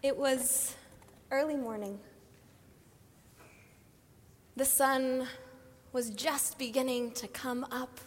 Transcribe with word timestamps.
It 0.00 0.16
was 0.16 0.76
early 1.32 1.56
morning. 1.56 1.98
The 4.54 4.64
sun 4.64 5.26
was 5.92 6.10
just 6.10 6.56
beginning 6.56 7.10
to 7.12 7.26
come 7.26 7.66
up. 7.72 7.98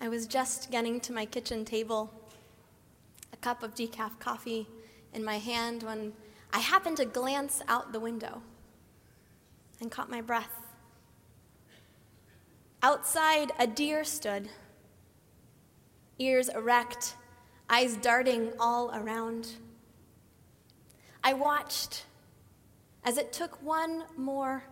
I 0.00 0.08
was 0.08 0.26
just 0.26 0.70
getting 0.70 0.98
to 1.00 1.12
my 1.12 1.26
kitchen 1.26 1.66
table, 1.66 2.10
a 3.34 3.36
cup 3.36 3.62
of 3.62 3.74
decaf 3.74 4.18
coffee 4.18 4.66
in 5.12 5.22
my 5.22 5.38
hand, 5.38 5.82
when 5.82 6.14
I 6.54 6.60
happened 6.60 6.96
to 6.96 7.04
glance 7.04 7.60
out 7.68 7.92
the 7.92 8.00
window 8.00 8.40
and 9.78 9.90
caught 9.90 10.08
my 10.08 10.22
breath. 10.22 10.56
Outside, 12.82 13.52
a 13.58 13.66
deer 13.66 14.04
stood, 14.04 14.48
ears 16.18 16.48
erect, 16.48 17.16
eyes 17.68 17.96
darting 17.96 18.52
all 18.58 18.90
around. 18.94 19.52
I 21.22 21.32
watched 21.32 22.04
as 23.04 23.18
it 23.18 23.32
took 23.32 23.62
one 23.62 24.04
more 24.16 24.64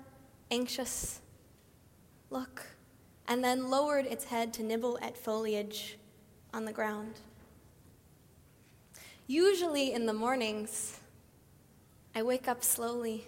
anxious 0.51 1.21
look 2.31 2.67
and 3.27 3.43
then 3.43 3.71
lowered 3.71 4.07
its 4.07 4.25
head 4.25 4.53
to 4.55 4.63
nibble 4.63 4.99
at 5.01 5.17
foliage 5.17 5.99
on 6.53 6.65
the 6.65 6.73
ground. 6.73 7.21
Usually 9.27 9.93
in 9.93 10.07
the 10.07 10.13
mornings, 10.13 11.01
I 12.15 12.23
wake 12.23 12.49
up 12.49 12.63
slowly. 12.63 13.27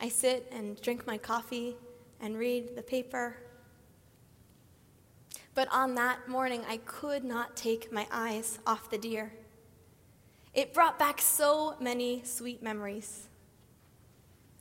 I 0.00 0.08
sit 0.08 0.46
and 0.52 0.80
drink 0.82 1.06
my 1.06 1.16
coffee 1.16 1.76
and 2.20 2.36
read 2.36 2.76
the 2.76 2.82
paper. 2.82 3.36
But 5.58 5.72
on 5.72 5.96
that 5.96 6.28
morning, 6.28 6.62
I 6.68 6.76
could 6.76 7.24
not 7.24 7.56
take 7.56 7.90
my 7.90 8.06
eyes 8.12 8.60
off 8.64 8.90
the 8.90 8.96
deer. 8.96 9.32
It 10.54 10.72
brought 10.72 11.00
back 11.00 11.20
so 11.20 11.74
many 11.80 12.22
sweet 12.22 12.62
memories. 12.62 13.26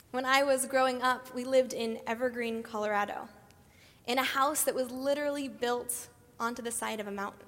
When 0.10 0.26
I 0.26 0.42
was 0.42 0.66
growing 0.66 1.04
up, 1.04 1.36
we 1.36 1.44
lived 1.44 1.74
in 1.74 2.00
Evergreen, 2.08 2.64
Colorado, 2.64 3.30
in 4.08 4.18
a 4.18 4.24
house 4.24 4.64
that 4.64 4.74
was 4.74 4.90
literally 4.90 5.48
built 5.48 6.08
onto 6.40 6.64
the 6.64 6.72
side 6.72 7.00
of 7.00 7.06
a 7.06 7.12
mountain. 7.12 7.46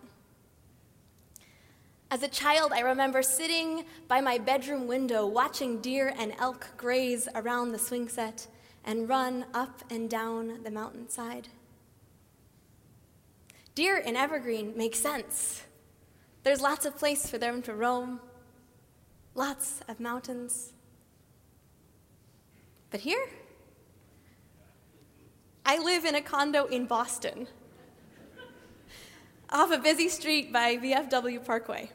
As 2.12 2.22
a 2.22 2.28
child, 2.28 2.72
I 2.72 2.82
remember 2.82 3.24
sitting 3.24 3.86
by 4.08 4.22
my 4.22 4.38
bedroom 4.38 4.86
window 4.86 5.26
watching 5.26 5.82
deer 5.82 6.14
and 6.20 6.36
elk 6.38 6.68
graze 6.78 7.28
around 7.34 7.72
the 7.72 7.80
swing 7.80 8.10
set 8.10 8.46
and 8.86 9.10
run 9.10 9.46
up 9.56 9.82
and 9.90 10.08
down 10.08 10.62
the 10.62 10.70
mountainside. 10.70 11.48
Deer 13.80 13.98
in 13.98 14.18
Evergreen 14.18 14.74
make 14.76 14.94
sense. 14.94 15.64
There's 16.44 16.60
lots 16.60 16.86
of 16.86 16.98
place 16.98 17.30
for 17.30 17.38
them 17.38 17.62
to 17.62 17.74
roam, 17.74 18.20
lots 19.36 19.80
of 19.88 20.02
mountains. 20.02 20.74
But 22.90 23.00
here, 23.00 23.26
I 25.66 25.78
live 25.78 26.04
in 26.04 26.16
a 26.16 26.22
condo 26.22 26.66
in 26.66 26.88
Boston, 26.88 27.48
off 29.50 29.72
a 29.72 29.78
busy 29.78 30.10
street 30.10 30.52
by 30.52 30.76
VFW 30.76 31.46
Parkway. 31.46 31.90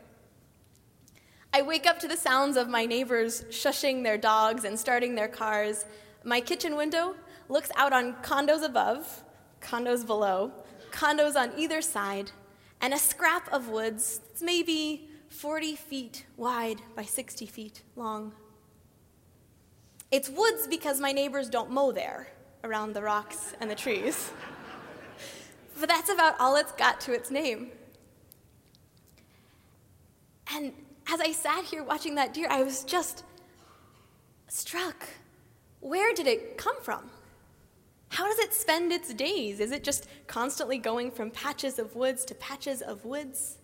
I 1.53 1.61
wake 1.61 1.87
up 1.87 1.99
to 1.99 2.09
the 2.09 2.17
sounds 2.17 2.57
of 2.57 2.67
my 2.67 2.87
neighbors 2.87 3.45
shushing 3.51 4.03
their 4.05 4.17
dogs 4.17 4.65
and 4.65 4.81
starting 4.81 5.17
their 5.17 5.29
cars. 5.29 5.85
My 6.25 6.41
kitchen 6.41 6.77
window 6.77 7.15
looks 7.51 7.71
out 7.77 7.93
on 7.93 8.15
condos 8.23 8.65
above, 8.65 9.23
condos 9.61 10.07
below, 10.07 10.51
condos 10.95 11.35
on 11.35 11.53
either 11.59 11.83
side, 11.83 12.31
and 12.81 12.95
a 12.95 12.99
scrap 12.99 13.53
of 13.53 13.69
woods 13.69 14.21
that's 14.21 14.43
maybe 14.43 15.09
40 15.29 15.75
feet 15.75 16.25
wide 16.37 16.81
by 16.95 17.03
60 17.03 17.47
feet 17.47 17.83
long. 17.97 18.33
It's 20.11 20.31
woods 20.31 20.69
because 20.69 21.01
my 21.01 21.11
neighbors 21.11 21.51
don't 21.51 21.71
mow 21.71 21.91
there 21.91 22.29
around 22.63 22.93
the 22.93 23.03
rocks 23.03 23.55
and 23.61 23.69
the 23.69 23.75
trees. 23.75 24.31
but 25.81 25.89
that's 25.89 26.09
about 26.09 26.39
all 26.39 26.57
it's 26.57 26.73
got 26.73 27.01
to 27.03 27.13
its 27.13 27.31
name. 27.31 27.73
And 30.55 30.73
as 31.13 31.21
I 31.21 31.33
sat 31.33 31.65
here 31.65 31.83
watching 31.83 32.15
that 32.15 32.33
deer, 32.33 32.47
I 32.49 32.63
was 32.63 32.85
just 32.85 33.25
struck. 34.47 35.09
Where 35.81 36.15
did 36.15 36.29
it 36.29 36.57
come 36.57 36.81
from? 36.81 37.11
How 38.15 38.29
does 38.29 38.39
it 38.39 38.55
spend 38.55 38.93
its 38.93 39.13
days? 39.13 39.59
Is 39.59 39.73
it 39.73 39.83
just 39.83 40.07
constantly 40.29 40.79
going 40.79 41.11
from 41.11 41.33
patches 41.33 41.81
of 41.81 41.97
woods 41.97 42.25
to 42.27 42.35
patches 42.37 42.81
of 42.81 43.05
woods? 43.05 43.59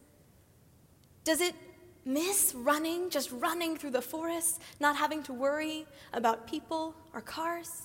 Does 1.23 1.41
it 1.41 1.55
miss 2.05 2.53
running, 2.57 3.11
just 3.11 3.31
running 3.31 3.77
through 3.77 3.93
the 3.93 4.03
forest, 4.03 4.61
not 4.81 4.97
having 4.97 5.23
to 5.23 5.33
worry 5.33 5.87
about 6.13 6.49
people 6.49 6.97
or 7.15 7.21
cars? 7.21 7.83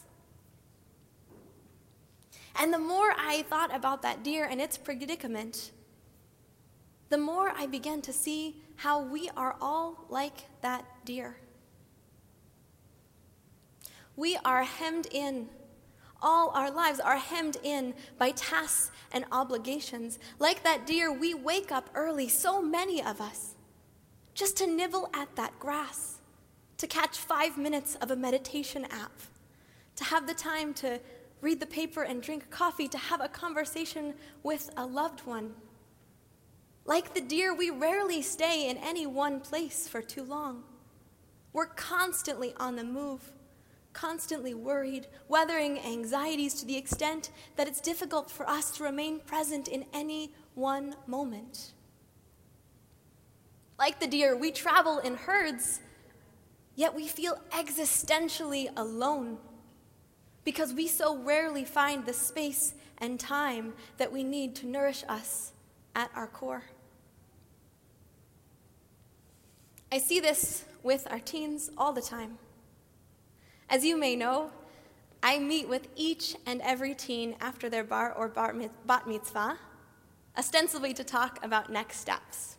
And 2.56 2.74
the 2.74 2.80
more 2.80 3.14
I 3.16 3.44
thought 3.48 3.74
about 3.74 4.02
that 4.02 4.24
deer 4.24 4.46
and 4.50 4.60
its 4.60 4.76
predicament, 4.76 5.70
the 7.10 7.20
more 7.20 7.54
I 7.56 7.68
began 7.68 8.02
to 8.02 8.12
see 8.12 8.64
how 8.78 9.04
we 9.04 9.30
are 9.38 9.56
all 9.62 10.08
like 10.10 10.62
that 10.64 10.84
deer. 11.06 11.38
We 14.16 14.36
are 14.44 14.64
hemmed 14.64 15.06
in. 15.12 15.50
All 16.26 16.50
our 16.50 16.70
lives 16.70 17.00
are 17.00 17.18
hemmed 17.18 17.58
in 17.64 17.94
by 18.18 18.32
tasks 18.32 18.92
and 19.14 19.24
obligations. 19.32 20.20
Like 20.40 20.64
that 20.64 20.86
deer, 20.86 21.14
we 21.14 21.34
wake 21.34 21.72
up 21.72 21.90
early, 21.96 22.28
so 22.28 22.62
many 22.62 23.02
of 23.02 23.22
us, 23.22 23.56
just 24.34 24.58
to 24.58 24.68
nibble 24.68 25.10
at 25.14 25.34
that 25.38 25.58
grass, 25.60 26.20
to 26.78 26.88
catch 26.88 27.18
five 27.18 27.58
minutes 27.58 27.96
of 28.02 28.12
a 28.12 28.16
meditation 28.18 28.86
app, 28.86 29.22
to 29.96 30.04
have 30.04 30.28
the 30.28 30.34
time 30.34 30.74
to 30.74 31.00
read 31.40 31.62
the 31.62 31.66
paper 31.66 32.04
and 32.04 32.22
drink 32.22 32.50
coffee, 32.50 32.90
to 32.90 32.98
have 32.98 33.22
a 33.22 33.30
conversation 33.30 34.14
with 34.44 34.70
a 34.76 34.86
loved 34.86 35.26
one 35.26 35.54
like 36.86 37.16
the 37.16 37.22
deer, 37.22 37.54
we 37.54 37.72
rarely 37.72 38.22
stay 38.22 38.70
in 38.70 38.78
any 38.78 39.08
one 39.08 39.40
place 39.40 39.88
for 39.88 40.02
too 40.02 40.24
long. 40.24 40.64
We're 41.52 41.66
constantly 41.66 42.54
on 42.58 42.76
the 42.76 42.84
move, 42.84 43.32
constantly 43.96 44.54
worried, 44.54 45.08
weathering 45.28 45.80
anxieties 45.80 46.54
to 46.56 46.66
the 46.66 46.78
extent 46.78 47.32
that 47.56 47.68
it's 47.68 47.82
difficult 47.82 48.30
for 48.30 48.48
us 48.48 48.70
to 48.78 48.84
remain 48.84 49.20
present 49.22 49.68
in 49.68 49.86
any 49.94 50.32
one 50.54 50.96
moment. 51.08 51.72
Like 53.80 54.00
the 54.00 54.08
deer, 54.08 54.36
we 54.38 54.52
travel 54.52 55.00
in 55.00 55.16
herds, 55.16 55.80
yet 56.76 56.94
we 56.94 57.08
feel 57.08 57.42
existentially 57.52 58.68
alone 58.78 59.38
because 60.44 60.74
we 60.74 60.88
so 60.88 61.18
rarely 61.18 61.66
find 61.66 62.06
the 62.06 62.14
space 62.14 62.76
and 63.00 63.20
time 63.20 63.74
that 63.98 64.12
we 64.12 64.24
need 64.24 64.56
to 64.56 64.68
nourish 64.68 65.04
us 65.08 65.54
at 65.96 66.12
our 66.16 66.28
core. 66.28 66.64
I 69.92 69.98
see 70.00 70.20
this 70.20 70.66
with 70.84 71.08
our 71.10 71.20
teens 71.20 71.72
all 71.78 71.94
the 71.94 72.02
time. 72.02 72.38
As 73.70 73.84
you 73.84 73.98
may 73.98 74.16
know, 74.16 74.52
I 75.24 75.40
meet 75.40 75.68
with 75.68 75.88
each 75.96 76.36
and 76.46 76.62
every 76.62 76.94
teen 76.94 77.36
after 77.42 77.70
their 77.70 77.84
bar 77.84 78.14
or 78.14 78.28
bat 78.28 79.08
mitzvah, 79.08 79.58
ostensibly 80.38 80.94
to 80.94 81.04
talk 81.04 81.44
about 81.44 81.72
next 81.72 82.00
steps. 82.00 82.58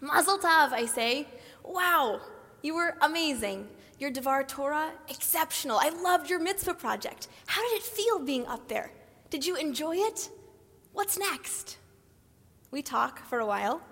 Mazel 0.00 0.38
tov, 0.38 0.72
I 0.72 0.86
say. 0.86 1.28
Wow, 1.62 2.20
you 2.62 2.74
were 2.74 2.96
amazing. 3.02 3.68
Your 3.98 4.10
Devar 4.10 4.44
Torah, 4.44 4.92
exceptional. 5.08 5.78
I 5.78 5.90
loved 5.90 6.30
your 6.30 6.40
mitzvah 6.40 6.74
project. 6.74 7.28
How 7.46 7.60
did 7.68 7.76
it 7.76 7.82
feel 7.82 8.18
being 8.18 8.46
up 8.46 8.68
there? 8.68 8.92
Did 9.28 9.44
you 9.44 9.56
enjoy 9.56 9.96
it? 9.96 10.30
What's 10.94 11.18
next? 11.18 11.76
We 12.70 12.80
talk 12.80 13.26
for 13.26 13.40
a 13.40 13.46
while, 13.46 13.82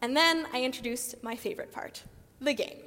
and 0.00 0.16
then 0.16 0.46
I 0.52 0.64
introduce 0.64 1.14
my 1.22 1.36
favorite 1.36 1.70
part 1.70 2.02
the 2.40 2.54
game. 2.54 2.78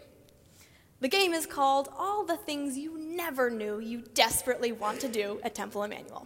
The 1.02 1.10
game 1.10 1.34
is 1.34 1.46
called 1.46 1.90
All 1.98 2.24
the 2.24 2.38
Things 2.38 2.78
You 2.78 2.98
Never 2.98 3.50
Knew 3.50 3.80
You 3.80 4.04
Desperately 4.14 4.72
Want 4.72 5.02
to 5.02 5.10
Do 5.10 5.42
at 5.44 5.54
Temple 5.54 5.84
Emmanuel. 5.84 6.26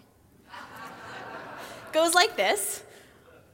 Goes 1.91 2.13
like 2.13 2.37
this 2.37 2.83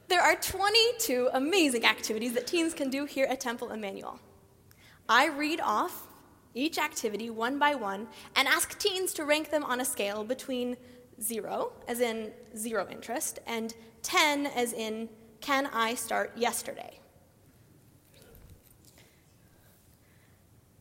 There 0.08 0.20
are 0.20 0.36
22 0.36 1.30
amazing 1.32 1.86
activities 1.86 2.34
that 2.34 2.46
teens 2.46 2.74
can 2.74 2.90
do 2.90 3.06
here 3.06 3.26
at 3.26 3.40
Temple 3.40 3.70
Emmanuel. 3.70 4.20
I 5.08 5.28
read 5.28 5.60
off 5.62 6.06
each 6.52 6.78
activity 6.78 7.30
one 7.30 7.58
by 7.58 7.74
one 7.74 8.08
and 8.34 8.46
ask 8.46 8.78
teens 8.78 9.14
to 9.14 9.24
rank 9.24 9.50
them 9.50 9.64
on 9.64 9.80
a 9.80 9.86
scale 9.86 10.22
between 10.22 10.76
zero, 11.22 11.72
as 11.88 12.00
in 12.00 12.30
zero 12.56 12.86
interest, 12.90 13.38
and 13.46 13.74
10, 14.02 14.46
as 14.46 14.74
in 14.74 15.08
can 15.40 15.66
I 15.72 15.94
start 15.94 16.36
yesterday? 16.36 17.00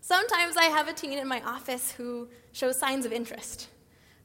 Sometimes 0.06 0.56
I 0.56 0.66
have 0.66 0.88
a 0.88 0.94
teen 0.94 1.18
in 1.18 1.28
my 1.28 1.42
office 1.42 1.90
who 1.90 2.30
shows 2.52 2.78
signs 2.78 3.08
of 3.08 3.12
interest, 3.12 3.70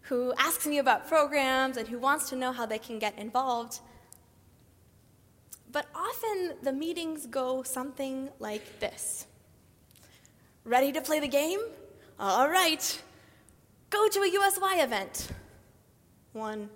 who 0.03 0.35
asks 0.37 0.67
me 0.67 0.77
about 0.77 1.09
programs 1.09 1.79
and 1.79 1.89
who 1.89 1.99
wants 1.99 2.29
to 2.29 2.37
know 2.37 2.53
how 2.53 2.67
they 2.67 2.77
can 2.79 2.99
get 2.99 3.19
involved. 3.19 3.81
But 5.73 5.87
often 5.95 6.57
the 6.63 6.75
meetings 6.75 7.25
go 7.25 7.63
something 7.63 8.29
like 8.39 8.79
this 8.79 9.27
Ready 10.65 10.93
to 10.93 11.01
play 11.01 11.19
the 11.19 11.29
game? 11.29 11.61
All 12.19 12.51
right. 12.51 13.03
Go 13.89 14.07
to 14.07 14.21
a 14.21 14.31
USY 14.31 14.83
event. 14.83 15.29
One. 16.35 16.69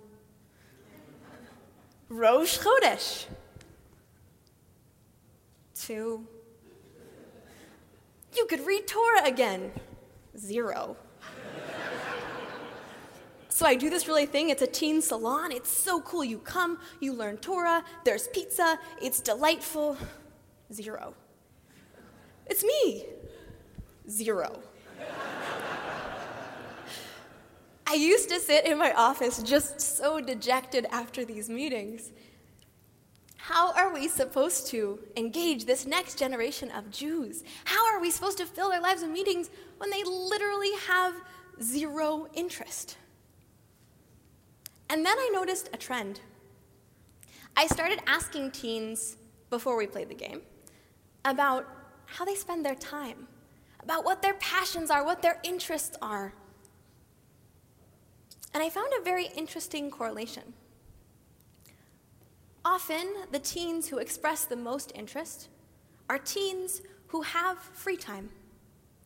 Rosh 2.09 2.57
Chodesh. 2.57 3.25
Two. 5.75 6.25
You 8.35 8.45
could 8.45 8.65
read 8.65 8.87
Torah 8.87 9.25
again. 9.25 9.71
Zero. 10.37 10.97
So 13.47 13.65
I 13.65 13.75
do 13.75 13.89
this 13.89 14.05
really 14.07 14.25
thing. 14.25 14.49
It's 14.49 14.61
a 14.61 14.67
teen 14.67 15.01
salon. 15.01 15.53
It's 15.53 15.69
so 15.69 16.01
cool. 16.01 16.25
You 16.25 16.39
come, 16.39 16.77
you 16.99 17.13
learn 17.13 17.37
Torah, 17.37 17.85
there's 18.03 18.27
pizza, 18.27 18.77
it's 19.01 19.21
delightful. 19.21 19.97
Zero. 20.73 21.13
It's 22.47 22.63
me. 22.63 23.05
Zero. 24.09 24.59
I 27.87 27.93
used 27.93 28.29
to 28.29 28.39
sit 28.39 28.65
in 28.65 28.77
my 28.77 28.91
office 28.93 29.41
just 29.41 29.79
so 29.79 30.19
dejected 30.19 30.85
after 30.91 31.23
these 31.23 31.49
meetings. 31.49 32.11
How 33.47 33.73
are 33.73 33.93
we 33.93 34.07
supposed 34.07 34.65
to 34.69 34.97
engage 35.15 35.65
this 35.65 35.85
next 35.85 36.17
generation 36.17 36.71
of 36.71 36.89
Jews? 36.89 37.43
How 37.65 37.85
are 37.93 38.01
we 38.01 38.09
supposed 38.09 38.39
to 38.39 38.45
fill 38.47 38.71
their 38.71 38.81
lives 38.81 39.03
with 39.03 39.11
meetings 39.11 39.51
when 39.77 39.91
they 39.91 40.03
literally 40.03 40.71
have 40.87 41.13
zero 41.61 42.27
interest? 42.33 42.97
And 44.89 45.05
then 45.05 45.15
I 45.15 45.29
noticed 45.31 45.69
a 45.71 45.77
trend. 45.77 46.21
I 47.55 47.67
started 47.67 47.99
asking 48.07 48.49
teens 48.49 49.15
before 49.51 49.77
we 49.77 49.85
played 49.85 50.09
the 50.09 50.15
game 50.15 50.41
about 51.23 51.67
how 52.07 52.25
they 52.25 52.33
spend 52.33 52.65
their 52.65 52.73
time, 52.73 53.27
about 53.83 54.05
what 54.05 54.23
their 54.23 54.33
passions 54.33 54.89
are, 54.89 55.05
what 55.05 55.21
their 55.21 55.39
interests 55.43 55.95
are. 56.01 56.33
And 58.55 58.63
I 58.63 58.71
found 58.71 58.91
a 58.99 59.03
very 59.03 59.27
interesting 59.37 59.91
correlation. 59.91 60.55
Often, 62.65 63.13
the 63.31 63.39
teens 63.39 63.87
who 63.87 63.99
express 63.99 64.43
the 64.43 64.57
most 64.57 64.91
interest 64.95 65.47
are 66.09 66.17
teens 66.17 66.81
who 67.07 67.21
have 67.21 67.59
free 67.59 67.95
time 67.95 68.29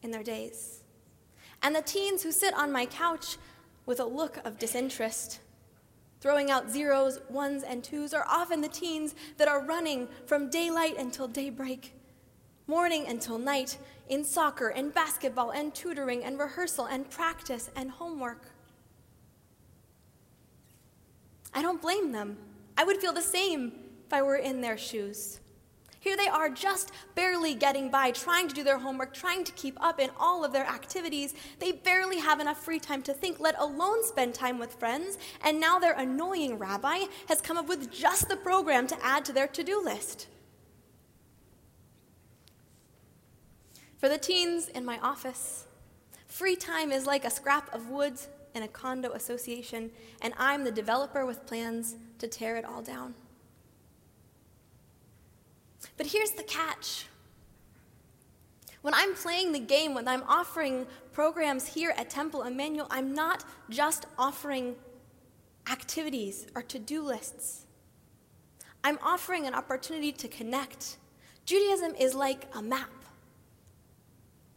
in 0.02 0.10
their 0.10 0.24
days. 0.24 0.82
And 1.62 1.76
the 1.76 1.82
teens 1.82 2.24
who 2.24 2.32
sit 2.32 2.54
on 2.56 2.72
my 2.72 2.86
couch 2.86 3.38
with 3.86 4.00
a 4.00 4.06
look 4.06 4.38
of 4.46 4.58
disinterest 4.58 5.42
Throwing 6.22 6.52
out 6.52 6.70
zeros, 6.70 7.20
ones, 7.30 7.64
and 7.64 7.84
twos 7.84 8.14
are 8.14 8.26
often 8.28 8.60
the 8.60 8.68
teens 8.68 9.16
that 9.38 9.48
are 9.48 9.64
running 9.64 10.10
from 10.26 10.50
daylight 10.50 10.98
until 10.98 11.30
daybreak, 11.30 11.94
morning 12.68 13.06
until 13.08 13.38
night, 13.38 13.78
in 14.10 14.26
soccer 14.26 14.68
and 14.68 14.94
basketball 14.94 15.52
and 15.52 15.74
tutoring 15.74 16.24
and 16.26 16.38
rehearsal 16.38 16.86
and 16.86 17.10
practice 17.10 17.70
and 17.76 17.92
homework. 17.92 18.48
I 21.54 21.62
don't 21.62 21.82
blame 21.82 22.12
them. 22.12 22.38
I 22.80 22.86
would 22.86 22.96
feel 22.96 23.12
the 23.12 23.22
same 23.22 23.74
if 24.08 24.14
I 24.14 24.22
were 24.22 24.38
in 24.38 24.62
their 24.62 24.78
shoes. 24.78 25.42
Here 26.00 26.16
they 26.16 26.30
are, 26.30 26.50
just 26.50 26.94
barely 27.14 27.54
getting 27.54 27.92
by, 27.92 28.12
trying 28.12 28.48
to 28.48 28.56
do 28.56 28.64
their 28.64 28.78
homework, 28.78 29.14
trying 29.14 29.44
to 29.44 29.52
keep 29.52 29.76
up 29.84 30.00
in 30.00 30.10
all 30.18 30.46
of 30.46 30.54
their 30.54 30.66
activities. 30.66 31.34
They 31.60 31.74
barely 31.74 32.20
have 32.20 32.40
enough 32.40 32.64
free 32.64 32.80
time 32.80 33.02
to 33.02 33.14
think, 33.14 33.42
let 33.42 33.60
alone 33.60 34.06
spend 34.06 34.34
time 34.34 34.60
with 34.60 34.76
friends. 34.76 35.18
And 35.44 35.60
now 35.60 35.78
their 35.78 35.92
annoying 35.92 36.58
rabbi 36.58 37.00
has 37.28 37.42
come 37.42 37.58
up 37.58 37.68
with 37.68 37.92
just 37.92 38.30
the 38.30 38.38
program 38.38 38.88
to 38.88 39.06
add 39.06 39.26
to 39.26 39.34
their 39.34 39.48
to 39.48 39.62
do 39.62 39.84
list. 39.84 40.28
For 43.98 44.08
the 44.08 44.18
teens 44.18 44.70
in 44.70 44.86
my 44.86 45.00
office, 45.00 45.66
free 46.28 46.56
time 46.56 46.94
is 46.94 47.06
like 47.06 47.26
a 47.26 47.30
scrap 47.30 47.76
of 47.76 47.90
wood 47.90 48.22
in 48.56 48.64
a 48.64 48.68
condo 48.68 49.12
association, 49.12 49.92
and 50.22 50.34
I'm 50.38 50.64
the 50.64 50.72
developer 50.72 51.26
with 51.26 51.46
plans 51.46 51.96
to 52.20 52.28
tear 52.28 52.56
it 52.58 52.66
all 52.66 52.82
down. 52.82 53.14
But 55.98 56.08
here's 56.08 56.32
the 56.32 56.44
catch. 56.44 57.08
When 58.82 58.94
I'm 58.94 59.14
playing 59.14 59.52
the 59.52 59.60
game, 59.60 59.94
when 59.94 60.08
I'm 60.08 60.24
offering 60.24 60.88
programs 61.12 61.68
here 61.68 61.94
at 61.98 62.10
Temple 62.10 62.44
Emmanuel, 62.44 62.88
I'm 62.90 63.14
not 63.14 63.44
just 63.70 64.06
offering 64.18 64.76
activities 65.70 66.48
or 66.56 66.62
to 66.64 66.80
do 66.80 67.02
lists. 67.02 67.66
I'm 68.84 68.98
offering 69.04 69.46
an 69.46 69.54
opportunity 69.54 70.12
to 70.14 70.28
connect. 70.28 70.98
Judaism 71.46 71.94
is 71.96 72.16
like 72.16 72.48
a 72.56 72.62
map. 72.62 72.90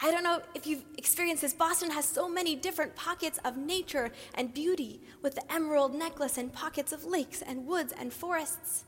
I 0.04 0.10
don't 0.10 0.24
know 0.24 0.42
if 0.52 0.66
you've 0.66 0.82
experienced 0.98 1.42
this. 1.42 1.54
Boston 1.54 1.92
has 1.92 2.04
so 2.04 2.28
many 2.28 2.56
different 2.56 2.96
pockets 2.96 3.38
of 3.44 3.56
nature 3.56 4.10
and 4.34 4.52
beauty 4.52 5.00
with 5.22 5.36
the 5.36 5.52
emerald 5.52 5.94
necklace 5.94 6.38
and 6.38 6.52
pockets 6.52 6.90
of 6.90 7.04
lakes 7.04 7.40
and 7.40 7.68
woods 7.68 7.92
and 7.96 8.12
forests. 8.12 8.82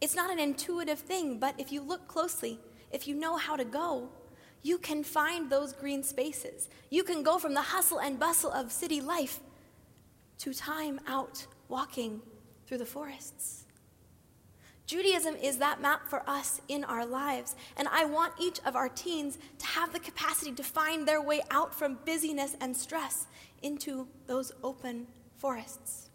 It's 0.00 0.16
not 0.16 0.32
an 0.32 0.40
intuitive 0.40 0.98
thing, 0.98 1.38
but 1.38 1.54
if 1.56 1.70
you 1.70 1.80
look 1.82 2.08
closely, 2.08 2.58
if 2.90 3.06
you 3.06 3.14
know 3.14 3.36
how 3.36 3.54
to 3.54 3.64
go, 3.64 4.08
you 4.64 4.78
can 4.78 5.04
find 5.04 5.48
those 5.48 5.72
green 5.72 6.02
spaces. 6.02 6.68
You 6.90 7.04
can 7.04 7.22
go 7.22 7.38
from 7.38 7.54
the 7.54 7.62
hustle 7.62 8.00
and 8.00 8.18
bustle 8.18 8.50
of 8.50 8.72
city 8.72 9.00
life 9.00 9.38
to 10.38 10.52
time 10.52 10.98
out 11.06 11.46
walking 11.68 12.20
through 12.66 12.78
the 12.78 12.86
forests. 12.86 13.67
Judaism 14.88 15.36
is 15.36 15.58
that 15.58 15.82
map 15.82 16.08
for 16.08 16.22
us 16.26 16.62
in 16.66 16.82
our 16.82 17.04
lives, 17.04 17.54
and 17.76 17.86
I 17.88 18.06
want 18.06 18.32
each 18.40 18.58
of 18.64 18.74
our 18.74 18.88
teens 18.88 19.36
to 19.58 19.66
have 19.66 19.92
the 19.92 20.00
capacity 20.00 20.50
to 20.52 20.62
find 20.62 21.06
their 21.06 21.20
way 21.20 21.42
out 21.50 21.74
from 21.74 21.98
busyness 22.06 22.56
and 22.58 22.74
stress 22.74 23.26
into 23.60 24.08
those 24.26 24.50
open 24.64 25.06
forests. 25.36 26.08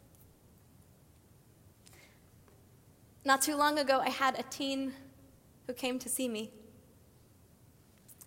Not 3.23 3.43
too 3.43 3.55
long 3.55 3.77
ago, 3.77 4.01
I 4.03 4.09
had 4.09 4.39
a 4.39 4.43
teen 4.43 4.93
who 5.67 5.73
came 5.73 5.99
to 5.99 6.09
see 6.09 6.27
me. 6.27 6.49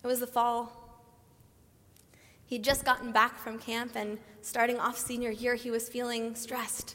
It 0.05 0.07
was 0.07 0.21
the 0.21 0.29
fall. 0.29 1.03
He'd 2.45 2.63
just 2.63 2.85
gotten 2.85 3.11
back 3.11 3.37
from 3.37 3.59
camp, 3.59 3.97
and 3.97 4.17
starting 4.43 4.79
off 4.79 4.97
senior 4.97 5.33
year, 5.33 5.57
he 5.57 5.73
was 5.73 5.89
feeling 5.89 6.37
stressed. 6.37 6.95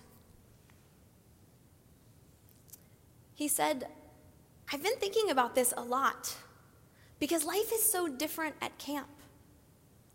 He 3.35 3.47
said, 3.47 3.87
I've 4.71 4.83
been 4.83 4.95
thinking 4.97 5.29
about 5.29 5.55
this 5.55 5.73
a 5.75 5.81
lot 5.81 6.35
because 7.19 7.43
life 7.45 7.71
is 7.73 7.83
so 7.83 8.07
different 8.07 8.55
at 8.61 8.77
camp. 8.77 9.09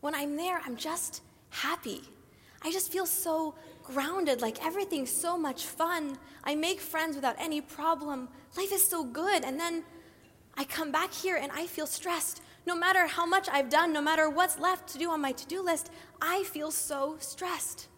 When 0.01 0.15
I'm 0.15 0.37
there, 0.37 0.61
I'm 0.65 0.77
just 0.77 1.23
happy. 1.51 2.03
I 2.63 2.73
just 2.73 2.91
feel 2.93 3.07
so 3.07 3.55
grounded, 3.83 4.41
like 4.43 4.65
everything's 4.65 5.11
so 5.11 5.37
much 5.39 5.67
fun. 5.67 6.19
I 6.45 6.55
make 6.55 6.81
friends 6.81 7.15
without 7.15 7.37
any 7.39 7.61
problem. 7.61 8.29
Life 8.57 8.73
is 8.73 8.87
so 8.87 9.05
good. 9.05 9.45
And 9.45 9.59
then 9.59 9.85
I 10.57 10.65
come 10.65 10.91
back 10.91 11.13
here 11.13 11.37
and 11.37 11.53
I 11.53 11.67
feel 11.67 11.87
stressed. 11.87 12.43
No 12.67 12.75
matter 12.75 13.07
how 13.07 13.27
much 13.27 13.49
I've 13.51 13.69
done, 13.69 13.93
no 13.93 14.01
matter 14.01 14.29
what's 14.29 14.59
left 14.59 14.89
to 14.89 14.99
do 14.99 15.11
on 15.11 15.21
my 15.21 15.33
to 15.33 15.47
do 15.47 15.63
list, 15.63 15.91
I 16.21 16.43
feel 16.45 16.71
so 16.71 17.17
stressed. 17.21 17.89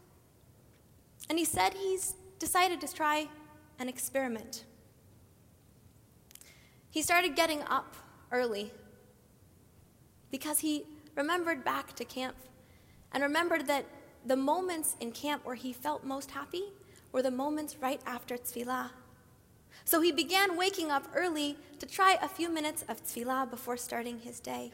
And 1.30 1.38
he 1.38 1.44
said 1.44 1.72
he's 1.72 2.14
decided 2.38 2.80
to 2.82 2.92
try 2.92 3.28
an 3.78 3.88
experiment. 3.88 4.64
He 6.90 7.02
started 7.02 7.36
getting 7.36 7.62
up 7.62 7.94
early 8.32 8.70
because 10.30 10.60
he 10.60 10.84
remembered 11.14 11.64
back 11.64 11.94
to 11.96 12.04
camp 12.04 12.36
and 13.12 13.22
remembered 13.22 13.66
that 13.66 13.84
the 14.24 14.36
moments 14.36 14.96
in 15.00 15.12
camp 15.12 15.44
where 15.44 15.54
he 15.54 15.72
felt 15.72 16.04
most 16.04 16.30
happy 16.30 16.64
were 17.12 17.22
the 17.22 17.30
moments 17.30 17.76
right 17.76 18.00
after 18.06 18.36
tefillah. 18.36 18.90
So 19.84 20.00
he 20.00 20.12
began 20.12 20.56
waking 20.56 20.90
up 20.90 21.08
early 21.14 21.56
to 21.78 21.86
try 21.86 22.18
a 22.20 22.28
few 22.28 22.50
minutes 22.50 22.84
of 22.88 23.02
tefillah 23.02 23.50
before 23.50 23.76
starting 23.76 24.20
his 24.20 24.40
day. 24.40 24.70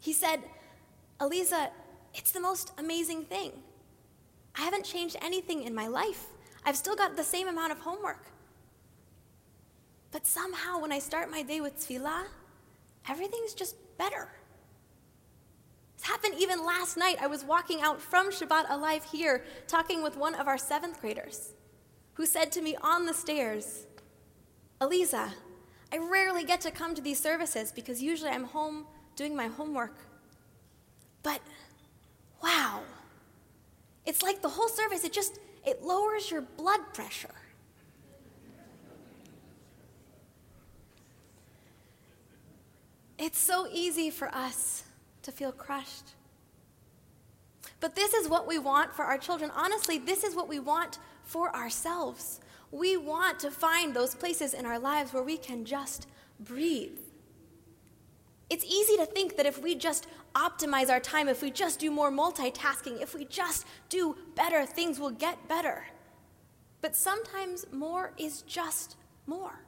He 0.00 0.12
said, 0.12 0.40
Eliza, 1.20 1.70
it's 2.14 2.32
the 2.32 2.40
most 2.40 2.72
amazing 2.78 3.24
thing. 3.24 3.52
I 4.54 4.62
haven't 4.62 4.84
changed 4.84 5.16
anything 5.22 5.62
in 5.62 5.74
my 5.74 5.86
life. 5.86 6.26
I've 6.64 6.76
still 6.76 6.96
got 6.96 7.16
the 7.16 7.24
same 7.24 7.48
amount 7.48 7.72
of 7.72 7.80
homework. 7.80 8.26
But 10.12 10.26
somehow, 10.26 10.80
when 10.80 10.92
I 10.92 10.98
start 10.98 11.30
my 11.30 11.42
day 11.42 11.60
with 11.60 11.76
tefillah, 11.78 12.24
everything's 13.08 13.54
just 13.54 13.76
better. 13.98 14.28
It's 15.94 16.06
happened 16.06 16.34
even 16.38 16.64
last 16.64 16.96
night. 16.96 17.16
I 17.20 17.26
was 17.26 17.44
walking 17.44 17.80
out 17.80 18.00
from 18.00 18.30
Shabbat 18.30 18.66
Alive 18.68 19.04
here, 19.04 19.44
talking 19.66 20.02
with 20.02 20.16
one 20.16 20.34
of 20.34 20.46
our 20.46 20.58
seventh 20.58 21.00
graders, 21.00 21.54
who 22.14 22.26
said 22.26 22.52
to 22.52 22.62
me 22.62 22.76
on 22.82 23.06
the 23.06 23.14
stairs, 23.14 23.86
Eliza, 24.80 25.32
I 25.92 25.98
rarely 25.98 26.44
get 26.44 26.60
to 26.62 26.70
come 26.70 26.94
to 26.94 27.02
these 27.02 27.18
services 27.18 27.72
because 27.72 28.02
usually 28.02 28.30
I'm 28.30 28.44
home 28.44 28.86
doing 29.14 29.34
my 29.34 29.46
homework. 29.46 29.96
But 31.22 31.40
wow, 32.42 32.82
it's 34.04 34.22
like 34.22 34.42
the 34.42 34.48
whole 34.48 34.68
service, 34.68 35.04
it 35.04 35.12
just, 35.12 35.38
it 35.66 35.82
lowers 35.82 36.30
your 36.30 36.42
blood 36.42 36.80
pressure. 36.92 37.34
It's 43.18 43.38
so 43.38 43.66
easy 43.72 44.10
for 44.10 44.34
us 44.34 44.84
to 45.22 45.32
feel 45.32 45.52
crushed. 45.52 46.14
But 47.80 47.94
this 47.94 48.14
is 48.14 48.28
what 48.28 48.46
we 48.46 48.58
want 48.58 48.92
for 48.92 49.04
our 49.04 49.18
children. 49.18 49.50
Honestly, 49.54 49.98
this 49.98 50.22
is 50.24 50.34
what 50.34 50.48
we 50.48 50.58
want 50.58 50.98
for 51.24 51.54
ourselves. 51.54 52.40
We 52.70 52.96
want 52.96 53.40
to 53.40 53.50
find 53.50 53.94
those 53.94 54.14
places 54.14 54.54
in 54.54 54.66
our 54.66 54.78
lives 54.78 55.12
where 55.12 55.22
we 55.22 55.36
can 55.36 55.64
just 55.64 56.06
breathe. 56.40 56.98
It's 58.48 58.64
easy 58.64 58.96
to 58.98 59.06
think 59.06 59.36
that 59.36 59.46
if 59.46 59.60
we 59.60 59.74
just 59.74 60.06
optimize 60.34 60.90
our 60.90 61.00
time, 61.00 61.28
if 61.28 61.42
we 61.42 61.50
just 61.50 61.80
do 61.80 61.90
more 61.90 62.12
multitasking, 62.12 63.00
if 63.00 63.14
we 63.14 63.24
just 63.24 63.66
do 63.88 64.16
better, 64.34 64.64
things 64.64 65.00
will 65.00 65.10
get 65.10 65.48
better. 65.48 65.86
But 66.80 66.94
sometimes 66.94 67.66
more 67.72 68.12
is 68.18 68.42
just 68.42 68.96
more. 69.26 69.65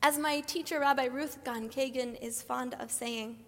As 0.00 0.16
my 0.16 0.40
teacher, 0.40 0.80
Rabbi 0.80 1.06
Ruth 1.06 1.42
Gan 1.44 1.68
Kagan, 1.68 2.20
is 2.22 2.40
fond 2.40 2.74
of 2.78 2.90
saying, 2.90 3.38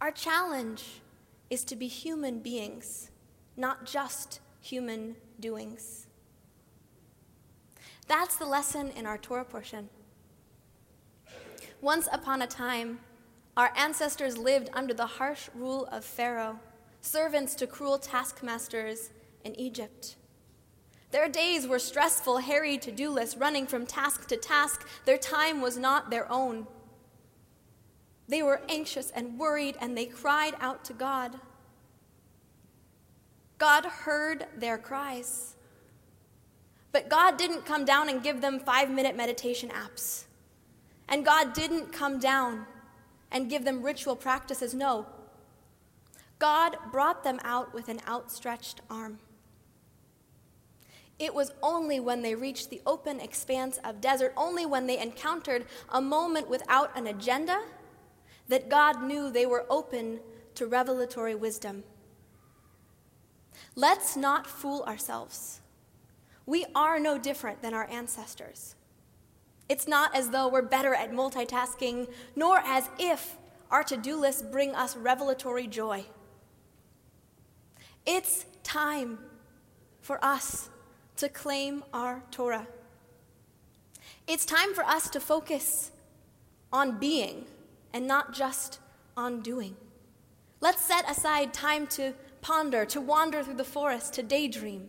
our 0.00 0.10
challenge 0.10 1.00
is 1.48 1.64
to 1.64 1.76
be 1.76 1.86
human 1.86 2.40
beings, 2.40 3.10
not 3.56 3.86
just 3.86 4.40
human 4.60 5.16
doings. 5.40 6.08
That's 8.06 8.36
the 8.36 8.44
lesson 8.44 8.90
in 8.90 9.06
our 9.06 9.16
Torah 9.16 9.44
portion. 9.44 9.88
Once 11.80 12.08
upon 12.12 12.42
a 12.42 12.46
time, 12.46 13.00
our 13.56 13.72
ancestors 13.76 14.36
lived 14.36 14.70
under 14.72 14.92
the 14.92 15.06
harsh 15.06 15.48
rule 15.54 15.86
of 15.86 16.04
Pharaoh, 16.04 16.58
servants 17.00 17.54
to 17.54 17.66
cruel 17.66 17.98
taskmasters 17.98 19.10
in 19.44 19.58
Egypt. 19.58 20.16
Their 21.12 21.28
days 21.28 21.68
were 21.68 21.78
stressful, 21.78 22.38
hairy 22.38 22.78
to 22.78 22.90
do 22.90 23.10
lists, 23.10 23.36
running 23.36 23.66
from 23.66 23.86
task 23.86 24.26
to 24.28 24.36
task. 24.36 24.88
Their 25.04 25.18
time 25.18 25.60
was 25.60 25.76
not 25.76 26.10
their 26.10 26.30
own. 26.32 26.66
They 28.28 28.42
were 28.42 28.62
anxious 28.68 29.10
and 29.10 29.38
worried, 29.38 29.76
and 29.78 29.96
they 29.96 30.06
cried 30.06 30.54
out 30.58 30.84
to 30.86 30.94
God. 30.94 31.38
God 33.58 33.84
heard 33.84 34.46
their 34.56 34.78
cries. 34.78 35.54
But 36.92 37.10
God 37.10 37.36
didn't 37.36 37.66
come 37.66 37.84
down 37.84 38.08
and 38.08 38.22
give 38.22 38.40
them 38.40 38.58
five 38.58 38.90
minute 38.90 39.14
meditation 39.14 39.68
apps. 39.68 40.24
And 41.08 41.26
God 41.26 41.52
didn't 41.52 41.92
come 41.92 42.18
down 42.20 42.66
and 43.30 43.50
give 43.50 43.66
them 43.66 43.82
ritual 43.82 44.16
practices. 44.16 44.72
No. 44.72 45.06
God 46.38 46.76
brought 46.90 47.22
them 47.22 47.38
out 47.44 47.74
with 47.74 47.88
an 47.88 48.00
outstretched 48.08 48.80
arm. 48.90 49.18
It 51.22 51.36
was 51.36 51.52
only 51.62 52.00
when 52.00 52.22
they 52.22 52.34
reached 52.34 52.68
the 52.68 52.82
open 52.84 53.20
expanse 53.20 53.78
of 53.84 54.00
desert, 54.00 54.32
only 54.36 54.66
when 54.66 54.88
they 54.88 54.98
encountered 54.98 55.66
a 55.88 56.00
moment 56.00 56.50
without 56.50 56.90
an 56.98 57.06
agenda, 57.06 57.62
that 58.48 58.68
God 58.68 59.04
knew 59.04 59.30
they 59.30 59.46
were 59.46 59.64
open 59.70 60.18
to 60.56 60.66
revelatory 60.66 61.36
wisdom. 61.36 61.84
Let's 63.76 64.16
not 64.16 64.48
fool 64.48 64.82
ourselves. 64.82 65.60
We 66.44 66.66
are 66.74 66.98
no 66.98 67.18
different 67.18 67.62
than 67.62 67.72
our 67.72 67.88
ancestors. 67.88 68.74
It's 69.68 69.86
not 69.86 70.16
as 70.16 70.30
though 70.30 70.48
we're 70.48 70.60
better 70.60 70.92
at 70.92 71.12
multitasking, 71.12 72.08
nor 72.34 72.58
as 72.58 72.88
if 72.98 73.36
our 73.70 73.84
to 73.84 73.96
do 73.96 74.16
lists 74.16 74.42
bring 74.42 74.74
us 74.74 74.96
revelatory 74.96 75.68
joy. 75.68 76.04
It's 78.04 78.44
time 78.64 79.20
for 80.00 80.18
us 80.24 80.68
to 81.16 81.28
claim 81.28 81.84
our 81.92 82.22
Torah. 82.30 82.66
It's 84.26 84.44
time 84.44 84.74
for 84.74 84.84
us 84.84 85.10
to 85.10 85.20
focus 85.20 85.90
on 86.72 86.98
being 86.98 87.46
and 87.92 88.06
not 88.06 88.32
just 88.32 88.78
on 89.16 89.40
doing. 89.40 89.76
Let's 90.60 90.82
set 90.82 91.10
aside 91.10 91.52
time 91.52 91.86
to 91.88 92.14
ponder, 92.40 92.84
to 92.86 93.00
wander 93.00 93.42
through 93.42 93.54
the 93.54 93.64
forest, 93.64 94.14
to 94.14 94.22
daydream. 94.22 94.88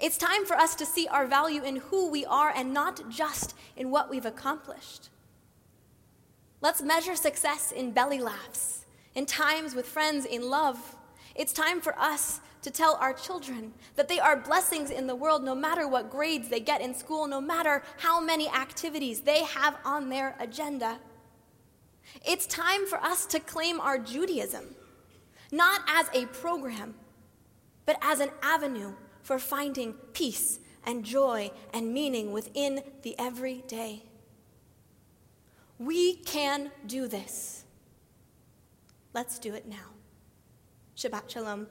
It's 0.00 0.16
time 0.16 0.46
for 0.46 0.56
us 0.56 0.74
to 0.76 0.86
see 0.86 1.06
our 1.06 1.26
value 1.26 1.62
in 1.62 1.76
who 1.76 2.10
we 2.10 2.24
are 2.24 2.52
and 2.54 2.72
not 2.72 3.10
just 3.10 3.54
in 3.76 3.90
what 3.90 4.08
we've 4.08 4.26
accomplished. 4.26 5.10
Let's 6.60 6.80
measure 6.80 7.14
success 7.14 7.72
in 7.72 7.90
belly 7.90 8.20
laughs, 8.20 8.86
in 9.14 9.26
times 9.26 9.74
with 9.74 9.86
friends, 9.86 10.24
in 10.24 10.48
love. 10.48 10.96
It's 11.34 11.52
time 11.52 11.80
for 11.80 11.98
us 11.98 12.40
to 12.62 12.70
tell 12.70 12.96
our 13.00 13.12
children 13.12 13.72
that 13.96 14.08
they 14.08 14.20
are 14.20 14.36
blessings 14.36 14.90
in 14.90 15.06
the 15.06 15.14
world 15.14 15.42
no 15.42 15.54
matter 15.54 15.88
what 15.88 16.10
grades 16.10 16.48
they 16.48 16.60
get 16.60 16.80
in 16.80 16.94
school, 16.94 17.26
no 17.26 17.40
matter 17.40 17.82
how 17.98 18.20
many 18.20 18.48
activities 18.48 19.20
they 19.20 19.42
have 19.44 19.76
on 19.84 20.08
their 20.08 20.36
agenda. 20.38 20.98
It's 22.26 22.46
time 22.46 22.86
for 22.86 22.98
us 22.98 23.26
to 23.26 23.40
claim 23.40 23.80
our 23.80 23.98
Judaism, 23.98 24.74
not 25.50 25.80
as 25.88 26.06
a 26.14 26.26
program, 26.26 26.94
but 27.86 27.96
as 28.02 28.20
an 28.20 28.30
avenue 28.42 28.92
for 29.22 29.38
finding 29.38 29.94
peace 30.12 30.60
and 30.84 31.04
joy 31.04 31.50
and 31.72 31.92
meaning 31.92 32.32
within 32.32 32.82
the 33.02 33.18
everyday. 33.18 34.02
We 35.78 36.14
can 36.14 36.70
do 36.86 37.08
this. 37.08 37.64
Let's 39.14 39.38
do 39.38 39.54
it 39.54 39.66
now. 39.66 39.91
Shabbat 40.94 41.30
Shalom. 41.30 41.66